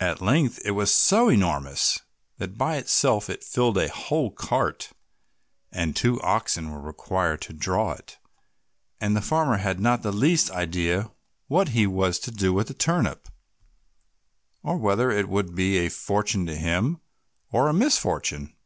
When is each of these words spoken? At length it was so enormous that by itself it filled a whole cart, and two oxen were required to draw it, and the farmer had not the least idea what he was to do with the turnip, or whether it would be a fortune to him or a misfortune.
At 0.00 0.20
length 0.20 0.58
it 0.64 0.72
was 0.72 0.92
so 0.92 1.28
enormous 1.28 2.00
that 2.38 2.58
by 2.58 2.76
itself 2.76 3.30
it 3.30 3.44
filled 3.44 3.78
a 3.78 3.88
whole 3.88 4.32
cart, 4.32 4.90
and 5.70 5.94
two 5.94 6.20
oxen 6.22 6.72
were 6.72 6.80
required 6.80 7.40
to 7.42 7.52
draw 7.52 7.92
it, 7.92 8.18
and 9.00 9.14
the 9.16 9.22
farmer 9.22 9.58
had 9.58 9.78
not 9.78 10.02
the 10.02 10.10
least 10.10 10.50
idea 10.50 11.12
what 11.46 11.68
he 11.68 11.86
was 11.86 12.18
to 12.18 12.32
do 12.32 12.52
with 12.52 12.66
the 12.66 12.74
turnip, 12.74 13.28
or 14.64 14.76
whether 14.76 15.12
it 15.12 15.28
would 15.28 15.54
be 15.54 15.76
a 15.76 15.88
fortune 15.88 16.46
to 16.46 16.56
him 16.56 17.00
or 17.52 17.68
a 17.68 17.72
misfortune. 17.72 18.56